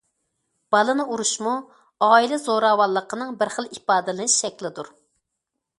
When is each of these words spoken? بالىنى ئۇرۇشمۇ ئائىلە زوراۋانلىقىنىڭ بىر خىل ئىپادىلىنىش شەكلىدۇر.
بالىنى 0.75 1.03
ئۇرۇشمۇ 1.15 1.53
ئائىلە 2.07 2.41
زوراۋانلىقىنىڭ 2.47 3.37
بىر 3.43 3.53
خىل 3.59 3.73
ئىپادىلىنىش 3.77 4.41
شەكلىدۇر. 4.45 4.93